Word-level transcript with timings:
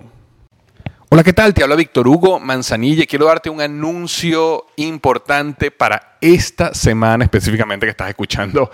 Hola, 1.10 1.24
¿qué 1.24 1.32
tal? 1.32 1.54
Te 1.54 1.62
habla 1.62 1.74
Víctor 1.74 2.06
Hugo 2.06 2.38
Manzanilla 2.38 3.06
quiero 3.06 3.24
darte 3.24 3.48
un 3.48 3.62
anuncio 3.62 4.66
importante 4.76 5.70
para 5.70 6.18
esta 6.20 6.74
semana 6.74 7.24
específicamente 7.24 7.86
que 7.86 7.92
estás 7.92 8.10
escuchando 8.10 8.70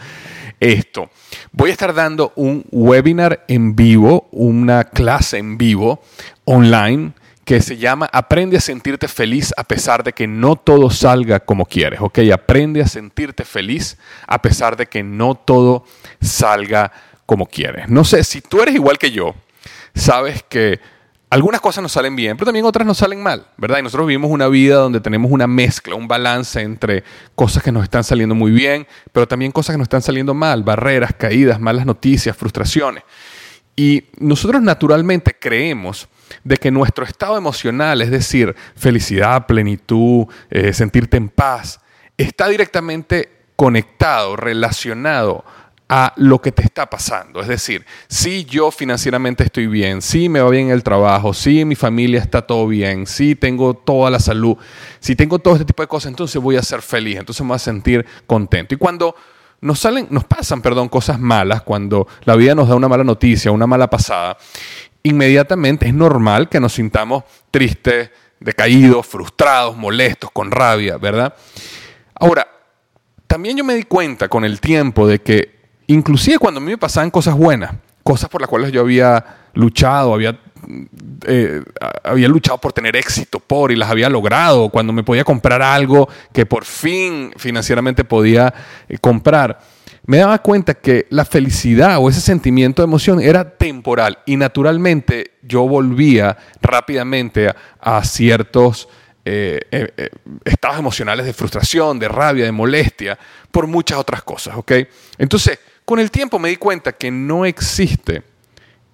esto. 0.59 1.09
Voy 1.57 1.71
a 1.71 1.73
estar 1.73 1.95
dando 1.95 2.33
un 2.35 2.65
webinar 2.73 3.45
en 3.47 3.77
vivo, 3.77 4.27
una 4.33 4.83
clase 4.83 5.39
en 5.39 5.57
vivo 5.57 6.03
online 6.47 7.13
que 7.45 7.61
se 7.61 7.77
llama 7.77 8.11
Aprende 8.13 8.57
a 8.57 8.61
sentirte 8.61 9.07
feliz 9.07 9.55
a 9.57 9.63
pesar 9.63 10.03
de 10.03 10.13
que 10.13 10.27
no 10.27 10.57
todo 10.57 10.91
salga 10.91 11.39
como 11.39 11.65
quieres, 11.65 12.01
¿ok? 12.01 12.19
Aprende 12.33 12.83
a 12.83 12.89
sentirte 12.89 13.45
feliz 13.45 13.97
a 14.27 14.43
pesar 14.43 14.77
de 14.77 14.87
que 14.87 15.05
no 15.05 15.37
todo 15.37 15.85
salga 16.21 16.91
como 17.25 17.47
quieres. 17.47 17.89
No 17.89 18.03
sé, 18.03 18.25
si 18.25 18.41
tú 18.41 18.61
eres 18.61 18.75
igual 18.75 18.99
que 18.99 19.13
yo, 19.13 19.37
sabes 19.95 20.43
que 20.43 20.81
algunas 21.35 21.61
cosas 21.61 21.83
nos 21.83 21.91
salen 21.91 22.15
bien, 22.15 22.37
pero 22.37 22.47
también 22.47 22.65
otras 22.65 22.87
nos 22.87 22.99
salen 22.99 23.21
mal, 23.21 23.45
¿verdad? 23.57 23.81
Y 23.81 23.83
nosotros 23.83 24.07
vivimos 24.07 24.31
una 24.31 24.47
vida 24.47 24.77
donde 24.77 25.01
tenemos 25.01 25.33
una 25.33 25.49
mezcla, 25.49 25.97
un 25.97 26.07
balance 26.07 26.61
entre 26.61 27.03
cosas 27.35 27.61
que 27.61 27.73
nos 27.73 27.83
están 27.83 28.05
saliendo 28.05 28.37
muy 28.37 28.53
bien, 28.53 28.87
pero 29.11 29.27
también 29.27 29.51
cosas 29.51 29.75
que 29.75 29.79
nos 29.79 29.87
están 29.87 30.01
saliendo 30.01 30.33
mal, 30.33 30.63
barreras, 30.63 31.13
caídas, 31.19 31.59
malas 31.59 31.87
noticias, 31.87 32.37
frustraciones. 32.37 33.03
Y 33.75 34.05
nosotros 34.17 34.63
naturalmente 34.63 35.37
creemos 35.37 36.07
de 36.45 36.57
que 36.57 36.71
nuestro 36.71 37.05
estado 37.05 37.37
emocional, 37.37 38.01
es 38.01 38.13
decir, 38.13 38.55
felicidad, 38.77 39.47
plenitud, 39.47 40.27
eh, 40.51 40.73
sentirte 40.73 41.17
en 41.17 41.31
paz, 41.31 41.81
está 42.17 42.47
directamente 42.47 43.29
conectado, 43.57 44.37
relacionado 44.37 45.45
a 45.89 46.13
lo 46.17 46.41
que 46.41 46.53
te 46.53 46.63
está 46.63 46.89
pasando. 46.89 47.41
Es 47.41 47.49
decir, 47.49 47.85
si 48.09 48.45
yo 48.45 48.71
financieramente 48.71 49.45
estoy 49.45 49.67
bien, 49.67 50.01
si 50.01 50.29
me 50.29 50.41
va 50.41 50.49
bien 50.51 50.71
el 50.71 50.83
trabajo, 50.83 51.35
si 51.35 51.65
mi 51.65 51.75
familia 51.75 52.21
está 52.21 52.43
todo 52.43 52.67
bien, 52.67 53.07
si 53.07 53.35
tengo 53.35 53.75
toda 53.75 54.11
la 54.11 54.19
salud, 54.19 54.57
si 55.01 55.15
tengo 55.15 55.39
todo 55.39 55.55
este 55.55 55.67
tipo 55.67 55.83
de 55.83 55.89
cosas, 55.89 56.11
entonces 56.11 56.41
voy 56.41 56.57
a 56.57 56.63
ser 56.63 56.83
feliz, 56.83 57.19
entonces 57.19 57.43
me 57.43 57.49
voy 57.49 57.57
a 57.57 57.59
sentir 57.59 58.07
contento. 58.27 58.75
Y 58.75 58.79
cuando 58.79 59.15
nos 59.61 59.81
salen, 59.81 60.07
nos 60.11 60.25
pasan, 60.25 60.63
perdón, 60.63 60.89
cosas 60.89 61.19
malas, 61.19 61.63
cuando 61.63 62.07
la 62.25 62.37
vida 62.37 62.55
nos 62.55 62.69
da 62.69 62.77
una 62.77 62.89
mala 62.89 63.05
noticia, 63.05 63.51
una 63.51 63.67
mala 63.67 63.89
pasada, 63.89 64.37
inmediatamente 65.03 65.87
es 65.87 65.95
normal 65.95 66.49
que 66.49 66.61
nos 66.61 66.73
sintamos 66.73 67.25
tristes, 67.51 68.11
decaídos, 68.41 69.07
frustrados, 69.07 69.77
molestos, 69.77 70.31
con 70.33 70.51
rabia, 70.51 70.97
¿verdad? 70.97 71.35
Ahora, 72.15 72.47
también 73.27 73.57
yo 73.57 73.65
me 73.65 73.75
di 73.75 73.85
cuenta 73.85 74.29
con 74.29 74.45
el 74.45 74.61
tiempo 74.61 75.07
de 75.07 75.21
que 75.21 75.64
inclusive 75.87 76.39
cuando 76.39 76.59
a 76.59 76.63
mí 76.63 76.71
me 76.71 76.79
pasaban 76.79 77.11
cosas 77.11 77.35
buenas, 77.35 77.75
cosas 78.03 78.29
por 78.29 78.41
las 78.41 78.49
cuales 78.49 78.71
yo 78.71 78.81
había 78.81 79.25
luchado, 79.55 80.15
había, 80.15 80.39
eh, 81.27 81.63
había 82.05 82.29
luchado 82.29 82.59
por 82.59 82.73
tener 82.73 82.95
éxito, 82.97 83.41
por, 83.41 83.73
y 83.73 83.77
las 83.77 83.91
había 83.91 84.09
logrado, 84.09 84.69
cuando 84.69 84.93
me 84.93 85.03
podía 85.03 85.25
comprar 85.25 85.63
algo 85.63 86.09
que 86.33 86.47
por 86.47 86.65
fin 86.65 87.33
financieramente 87.37 88.05
podía 88.05 88.53
eh, 88.89 88.99
comprar, 88.99 89.59
me 90.07 90.19
daba 90.19 90.39
cuenta 90.39 90.75
que 90.75 91.07
la 91.09 91.25
felicidad 91.25 91.97
o 91.99 92.11
ese 92.11 92.21
sentimiento 92.21 92.83
de 92.83 92.87
emoción 92.87 93.21
era 93.23 93.57
temporal 93.57 94.19
y 94.27 94.37
naturalmente 94.37 95.33
yo 95.43 95.67
volvía 95.67 96.37
rápidamente 96.61 97.51
a, 97.81 98.05
ciertos 98.05 98.87
eh, 99.25 99.61
estados 100.45 100.79
emocionales 100.79 101.25
de 101.25 101.33
frustración, 101.33 101.99
de 101.99 102.09
rabia, 102.09 102.45
de 102.45 102.53
molestia, 102.53 103.19
por 103.51 103.67
muchas 103.67 103.97
otras 103.97 104.23
cosas, 104.23 104.57
¿ok? 104.57 104.73
Entonces, 105.17 105.59
con 105.85 105.99
el 105.99 106.11
tiempo 106.11 106.39
me 106.39 106.49
di 106.49 106.57
cuenta 106.57 106.93
que 106.93 107.11
no 107.11 107.45
existe 107.45 108.23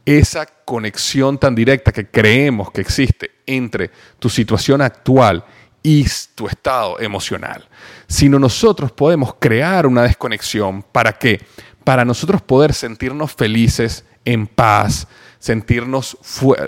esa 0.04 0.46
conexión 0.46 1.38
tan 1.38 1.54
directa 1.54 1.92
que 1.92 2.08
creemos 2.08 2.70
que 2.70 2.80
existe 2.80 3.30
entre 3.46 3.90
tu 4.18 4.28
situación 4.28 4.80
actual 4.80 5.44
y 5.82 6.04
tu 6.34 6.46
estado 6.46 7.00
emocional, 7.00 7.68
sino 8.06 8.38
nosotros 8.38 8.92
podemos 8.92 9.34
crear 9.38 9.86
una 9.86 10.02
desconexión 10.02 10.82
para 10.82 11.12
qué? 11.12 11.40
Para 11.84 12.04
nosotros 12.04 12.42
poder 12.42 12.74
sentirnos 12.74 13.32
felices, 13.32 14.04
en 14.24 14.46
paz, 14.46 15.08
sentirnos 15.38 16.18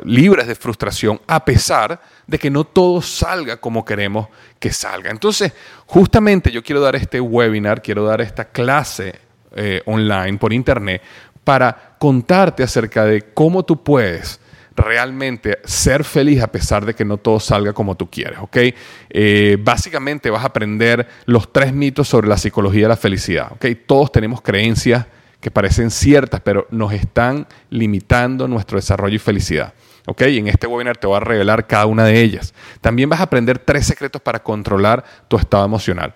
libres 0.05 0.47
de 0.47 0.55
frustración, 0.55 1.21
a 1.27 1.45
pesar 1.45 2.01
de 2.27 2.39
que 2.39 2.51
no 2.51 2.65
todo 2.65 3.03
salga 3.03 3.59
como 3.59 3.85
queremos 3.85 4.29
que 4.59 4.73
salga. 4.73 5.11
Entonces, 5.11 5.53
justamente 5.87 6.51
yo 6.51 6.63
quiero 6.63 6.81
dar 6.81 6.97
este 6.97 7.21
webinar, 7.21 7.83
quiero 7.83 8.05
dar 8.05 8.23
esta 8.23 8.47
clase 8.47 9.21
eh, 9.55 9.83
online, 9.87 10.39
por 10.39 10.53
internet, 10.53 11.03
para 11.45 11.97
contarte 11.99 12.63
acerca 12.63 13.05
de 13.05 13.23
cómo 13.35 13.65
tú 13.65 13.83
puedes 13.83 14.41
realmente 14.75 15.59
ser 15.65 16.05
feliz 16.05 16.43
a 16.43 16.47
pesar 16.51 16.87
de 16.87 16.95
que 16.95 17.05
no 17.05 17.19
todo 17.19 17.39
salga 17.41 17.73
como 17.73 17.95
tú 17.95 18.09
quieres, 18.09 18.39
¿ok? 18.41 18.57
Eh, 19.11 19.59
básicamente 19.61 20.31
vas 20.31 20.43
a 20.43 20.47
aprender 20.47 21.07
los 21.27 21.53
tres 21.53 21.73
mitos 21.73 22.09
sobre 22.09 22.29
la 22.29 22.39
psicología 22.39 22.83
de 22.83 22.89
la 22.89 22.97
felicidad, 22.97 23.53
¿ok? 23.53 23.67
Todos 23.87 24.13
tenemos 24.13 24.41
creencias 24.41 25.07
que 25.41 25.51
parecen 25.51 25.91
ciertas, 25.91 26.41
pero 26.41 26.69
nos 26.71 26.93
están 26.93 27.47
limitando 27.69 28.47
nuestro 28.47 28.79
desarrollo 28.79 29.17
y 29.17 29.19
felicidad. 29.19 29.75
¿ok? 30.07 30.23
Y 30.23 30.39
en 30.39 30.49
este 30.49 30.67
webinar 30.67 30.97
te 30.97 31.07
voy 31.07 31.17
a 31.17 31.21
revelar 31.21 31.67
cada 31.67 31.87
una 31.87 32.05
de 32.05 32.21
ellas. 32.21 32.55
También 32.81 33.09
vas 33.09 33.21
a 33.21 33.25
aprender 33.25 33.59
tres 33.59 33.87
secretos 33.87 34.23
para 34.23 34.43
controlar 34.43 35.05
tu 35.29 35.37
estado 35.37 35.65
emocional. 35.65 36.15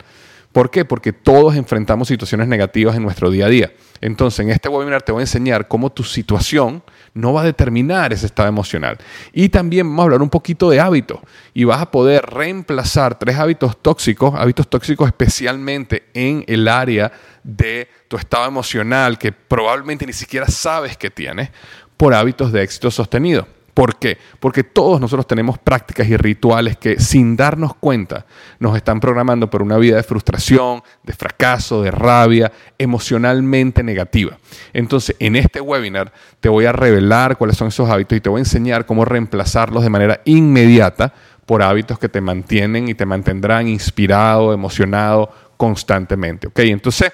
¿Por 0.57 0.71
qué? 0.71 0.87
Porque 0.87 1.13
todos 1.13 1.55
enfrentamos 1.55 2.09
situaciones 2.09 2.49
negativas 2.49 2.97
en 2.97 3.03
nuestro 3.03 3.31
día 3.31 3.45
a 3.45 3.51
día. 3.51 3.75
Entonces, 4.01 4.41
en 4.41 4.49
este 4.49 4.71
webinar 4.71 5.03
te 5.03 5.13
voy 5.13 5.21
a 5.21 5.25
enseñar 5.25 5.69
cómo 5.69 5.93
tu 5.93 6.03
situación 6.03 6.83
no 7.13 7.35
va 7.35 7.43
a 7.43 7.45
determinar 7.45 8.15
ese 8.15 8.25
estado 8.25 8.49
emocional. 8.49 8.97
Y 9.35 9.51
también 9.51 9.87
vamos 9.87 10.01
a 10.01 10.03
hablar 10.05 10.23
un 10.23 10.31
poquito 10.31 10.71
de 10.71 10.81
hábitos 10.81 11.21
y 11.53 11.65
vas 11.65 11.83
a 11.83 11.91
poder 11.91 12.25
reemplazar 12.25 13.19
tres 13.19 13.37
hábitos 13.37 13.77
tóxicos, 13.83 14.35
hábitos 14.35 14.67
tóxicos 14.71 15.07
especialmente 15.09 16.05
en 16.15 16.43
el 16.47 16.69
área 16.69 17.13
de 17.43 17.91
tu 18.09 18.17
estado 18.17 18.47
emocional 18.47 19.19
que 19.19 19.33
probablemente 19.33 20.07
ni 20.07 20.15
siquiera 20.15 20.47
sabes 20.47 20.97
que 20.97 21.11
tienes, 21.11 21.51
por 21.99 22.15
hábitos 22.15 22.51
de 22.51 22.63
éxito 22.63 22.91
sostenido. 22.91 23.47
¿Por 23.77 23.99
qué? 23.99 24.17
Porque 24.41 24.65
todos 24.65 25.03
nosotros 25.03 25.27
tenemos 25.27 25.59
prácticas 25.59 26.09
y 26.09 26.17
rituales 26.17 26.79
que 26.79 26.99
sin 26.99 27.37
darnos 27.37 27.75
cuenta 27.75 28.25
nos 28.59 28.75
están 28.75 29.01
programando 29.01 29.51
por 29.51 29.61
una 29.61 29.77
vida 29.77 29.97
de 29.97 30.03
frustración, 30.03 30.83
de 31.03 31.13
fracaso, 31.13 31.83
de 31.83 31.91
rabia, 31.91 32.51
emocionalmente 32.79 33.83
negativa. 33.83 34.39
Entonces, 34.73 35.15
en 35.19 35.37
este 35.37 35.61
webinar 35.61 36.11
te 36.41 36.49
voy 36.49 36.65
a 36.65 36.73
revelar 36.73 37.37
cuáles 37.37 37.59
son 37.59 37.69
esos 37.69 37.91
hábitos 37.91 38.17
y 38.17 38.23
te 38.23 38.31
voy 38.31 38.39
a 38.39 38.45
enseñar 38.45 38.87
cómo 38.87 39.05
reemplazarlos 39.05 39.83
de 39.83 39.91
manera 39.91 40.23
inmediata 40.25 41.13
por 41.45 41.63
hábitos 41.63 41.99
que 41.99 42.09
te 42.09 42.23
mantienen 42.23 42.89
y 42.89 42.95
te 42.95 43.05
mantendrán 43.05 43.69
inspirado, 43.69 44.55
emocionado 44.55 45.31
constantemente. 45.59 46.47
¿Ok? 46.47 46.61
Entonces, 46.61 47.13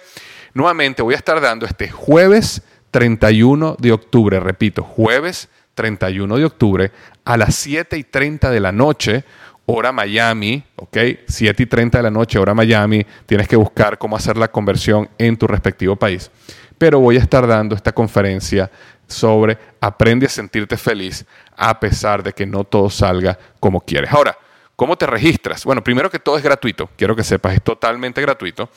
nuevamente 0.54 1.02
voy 1.02 1.14
a 1.14 1.16
estar 1.16 1.40
dando 1.40 1.66
este 1.66 1.90
jueves 1.90 2.62
31 2.92 3.75
de 3.81 3.90
octubre, 3.90 4.38
repito, 4.38 4.84
jueves 4.84 5.48
31 5.74 6.36
de 6.36 6.44
octubre 6.44 6.92
a 7.24 7.36
las 7.36 7.54
7 7.54 7.96
y 7.96 8.04
30 8.04 8.50
de 8.50 8.60
la 8.60 8.72
noche, 8.72 9.24
hora 9.66 9.92
Miami, 9.92 10.62
¿ok? 10.76 10.96
7 11.26 11.62
y 11.62 11.66
30 11.66 11.98
de 11.98 12.02
la 12.02 12.10
noche, 12.10 12.38
hora 12.38 12.54
Miami. 12.54 13.06
Tienes 13.26 13.48
que 13.48 13.56
buscar 13.56 13.98
cómo 13.98 14.16
hacer 14.16 14.36
la 14.36 14.48
conversión 14.48 15.08
en 15.19 15.36
tu 15.36 15.46
respectivo 15.46 15.96
país. 15.96 16.30
Pero 16.78 17.00
voy 17.00 17.16
a 17.16 17.20
estar 17.20 17.46
dando 17.46 17.74
esta 17.74 17.92
conferencia 17.92 18.70
sobre 19.06 19.58
aprende 19.80 20.26
a 20.26 20.28
sentirte 20.28 20.76
feliz 20.76 21.24
a 21.56 21.78
pesar 21.78 22.22
de 22.22 22.32
que 22.32 22.46
no 22.46 22.64
todo 22.64 22.90
salga 22.90 23.38
como 23.60 23.80
quieres. 23.80 24.10
Ahora, 24.12 24.36
¿cómo 24.74 24.96
te 24.96 25.06
registras? 25.06 25.64
Bueno, 25.64 25.84
primero 25.84 26.10
que 26.10 26.19
todo 26.19 26.36
es 26.36 26.42
gratuito. 26.42 26.90
Quiero 26.96 27.14
que 27.14 27.22
sepas, 27.22 27.54
es 27.54 27.62
totalmente 27.62 28.20
gratuito. 28.20 28.69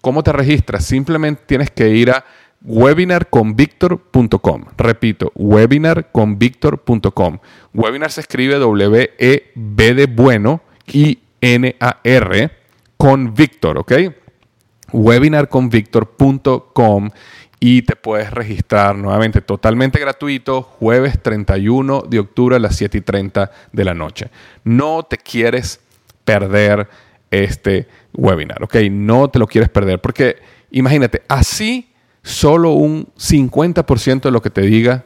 ¿Cómo 0.00 0.22
te 0.22 0.32
registras? 0.32 0.84
Simplemente 0.84 1.42
tienes 1.46 1.70
que 1.70 1.88
ir 1.88 2.10
a 2.10 2.24
webinarconvictor.com. 2.64 4.64
Repito, 4.76 5.30
webinarconvictor.com. 5.34 7.38
Webinar 7.72 8.10
se 8.10 8.22
escribe 8.22 8.58
W-E-B 8.58 9.94
de 9.94 10.06
bueno 10.06 10.62
y 10.86 11.20
N-A-R 11.40 12.50
con 12.96 13.34
Victor, 13.34 13.78
¿ok? 13.78 13.92
webinarconvictor.com 14.92 17.10
y 17.58 17.82
te 17.82 17.96
puedes 17.96 18.30
registrar 18.30 18.94
nuevamente 18.96 19.40
totalmente 19.40 19.98
gratuito 19.98 20.62
jueves 20.62 21.20
31 21.22 22.02
de 22.02 22.20
octubre 22.20 22.56
a 22.56 22.58
las 22.58 22.76
7 22.76 22.98
y 22.98 23.00
30 23.00 23.50
de 23.72 23.84
la 23.84 23.94
noche. 23.94 24.28
No 24.64 25.02
te 25.02 25.16
quieres 25.16 25.80
perder 26.24 26.88
este 27.30 27.88
webinar, 28.12 28.62
¿ok? 28.62 28.76
No 28.90 29.28
te 29.28 29.38
lo 29.38 29.46
quieres 29.46 29.70
perder 29.70 29.98
porque 30.00 30.36
imagínate, 30.70 31.22
así 31.28 31.93
solo 32.24 32.72
un 32.72 33.06
50% 33.16 34.22
de 34.22 34.30
lo 34.32 34.42
que 34.42 34.50
te 34.50 34.62
diga 34.62 35.04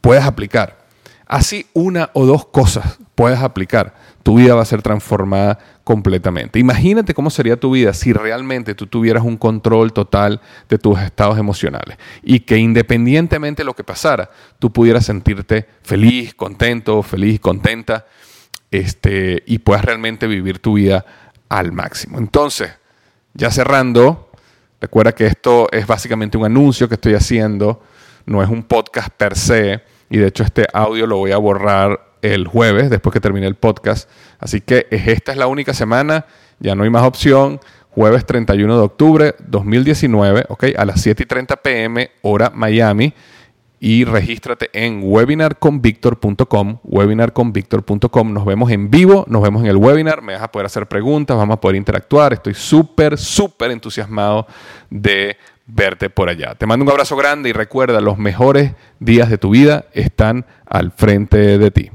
puedes 0.00 0.24
aplicar. 0.24 0.78
Así 1.26 1.66
una 1.72 2.10
o 2.14 2.24
dos 2.24 2.46
cosas 2.46 2.98
puedes 3.14 3.40
aplicar. 3.40 3.94
Tu 4.22 4.36
vida 4.36 4.54
va 4.54 4.62
a 4.62 4.66
ser 4.66 4.82
transformada 4.82 5.58
completamente. 5.82 6.58
Imagínate 6.58 7.14
cómo 7.14 7.30
sería 7.30 7.58
tu 7.58 7.72
vida 7.72 7.92
si 7.92 8.12
realmente 8.12 8.74
tú 8.74 8.86
tuvieras 8.86 9.24
un 9.24 9.36
control 9.36 9.92
total 9.92 10.40
de 10.68 10.78
tus 10.78 11.00
estados 11.00 11.38
emocionales 11.38 11.98
y 12.22 12.40
que 12.40 12.58
independientemente 12.58 13.62
de 13.62 13.66
lo 13.66 13.74
que 13.74 13.82
pasara, 13.82 14.30
tú 14.58 14.72
pudieras 14.72 15.06
sentirte 15.06 15.66
feliz, 15.82 16.34
contento, 16.34 17.02
feliz, 17.02 17.40
contenta 17.40 18.06
este, 18.70 19.42
y 19.46 19.58
puedas 19.58 19.84
realmente 19.84 20.26
vivir 20.26 20.60
tu 20.60 20.74
vida 20.74 21.04
al 21.48 21.72
máximo. 21.72 22.18
Entonces, 22.18 22.70
ya 23.34 23.50
cerrando, 23.50 24.31
recuerda 24.82 25.12
que 25.12 25.26
esto 25.26 25.68
es 25.70 25.86
básicamente 25.86 26.36
un 26.36 26.44
anuncio 26.44 26.88
que 26.88 26.96
estoy 26.96 27.14
haciendo, 27.14 27.80
no 28.26 28.42
es 28.42 28.48
un 28.48 28.64
podcast 28.64 29.10
per 29.10 29.36
se 29.36 29.80
y 30.10 30.18
de 30.18 30.26
hecho 30.26 30.42
este 30.42 30.66
audio 30.72 31.06
lo 31.06 31.18
voy 31.18 31.30
a 31.30 31.36
borrar 31.36 32.16
el 32.20 32.48
jueves, 32.48 32.90
después 32.90 33.12
que 33.12 33.20
termine 33.20 33.46
el 33.46 33.54
podcast. 33.54 34.10
Así 34.40 34.60
que 34.60 34.88
esta 34.90 35.30
es 35.30 35.38
la 35.38 35.46
única 35.46 35.72
semana, 35.72 36.26
ya 36.58 36.74
no 36.74 36.82
hay 36.82 36.90
más 36.90 37.04
opción. 37.04 37.60
Jueves 37.90 38.26
31 38.26 38.76
de 38.76 38.82
octubre 38.82 39.34
2019, 39.46 40.46
¿ok? 40.48 40.64
A 40.76 40.84
las 40.84 41.00
7 41.00 41.22
y 41.22 41.26
30 41.26 41.56
pm, 41.56 42.10
hora 42.22 42.50
Miami. 42.52 43.14
Y 43.84 44.04
regístrate 44.04 44.70
en 44.74 45.00
webinarconvictor.com, 45.02 46.78
webinarconvictor.com. 46.84 48.32
Nos 48.32 48.44
vemos 48.44 48.70
en 48.70 48.92
vivo, 48.92 49.24
nos 49.26 49.42
vemos 49.42 49.64
en 49.64 49.70
el 49.70 49.76
webinar, 49.76 50.22
me 50.22 50.34
vas 50.34 50.42
a 50.42 50.52
poder 50.52 50.66
hacer 50.66 50.86
preguntas, 50.86 51.36
vamos 51.36 51.54
a 51.54 51.60
poder 51.60 51.74
interactuar. 51.74 52.32
Estoy 52.32 52.54
súper, 52.54 53.18
súper 53.18 53.72
entusiasmado 53.72 54.46
de 54.88 55.36
verte 55.66 56.10
por 56.10 56.28
allá. 56.28 56.54
Te 56.54 56.64
mando 56.64 56.84
un 56.84 56.92
abrazo 56.92 57.16
grande 57.16 57.48
y 57.48 57.52
recuerda, 57.52 58.00
los 58.00 58.18
mejores 58.18 58.70
días 59.00 59.28
de 59.28 59.38
tu 59.38 59.50
vida 59.50 59.86
están 59.94 60.46
al 60.64 60.92
frente 60.92 61.58
de 61.58 61.70
ti. 61.72 61.90